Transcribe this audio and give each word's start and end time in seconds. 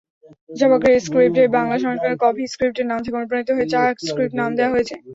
Java 0.49 0.77
স্ক্রিপ্টের 0.99 1.45
এই 1.45 1.53
বাংলা 1.57 1.75
সংস্করণকে 1.77 2.21
কফি 2.25 2.43
স্ক্রিপ্টের 2.53 2.87
নাম 2.87 2.99
থেকে 3.03 3.17
অনুপ্রাণিত 3.19 3.49
হয়ে 3.55 3.71
চা 3.73 3.81
স্ক্রিপ্ট 4.03 4.35
নাম 4.39 4.49
দেয়া 4.57 4.73
হয়েছে। 4.73 4.95